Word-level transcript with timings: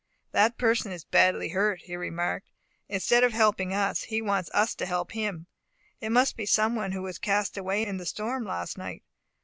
"That 0.31 0.57
person 0.57 0.91
is 0.91 1.03
badly 1.03 1.49
hurt," 1.49 1.81
he 1.81 1.95
remarked. 1.95 2.49
"Instead 2.89 3.23
of 3.23 3.33
helping 3.33 3.71
us, 3.71 4.01
he 4.05 4.19
wants 4.19 4.49
us 4.51 4.73
to 4.73 4.87
help 4.87 5.11
him. 5.11 5.45
It 5.99 6.09
must 6.09 6.35
be 6.35 6.47
some 6.47 6.73
one 6.75 6.91
who 6.93 7.03
was 7.03 7.19
cast 7.19 7.55
away 7.55 7.85
in 7.85 7.97
the 7.97 8.07
storm 8.07 8.43
last 8.43 8.79
night. 8.79 9.03